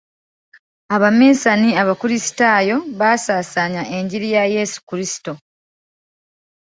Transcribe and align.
Abaminsani 0.95 1.69
abakrisitaayo 1.81 2.77
baasaasaanya 2.99 3.83
engiri 3.97 4.27
ya 4.35 4.43
yesu 4.55 4.79
kristo. 4.89 5.31